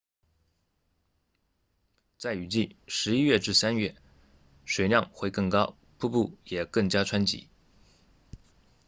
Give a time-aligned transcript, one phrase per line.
[2.17, 3.95] 在雨季11月至3月
[4.65, 7.47] 水量会更高瀑布也更加湍急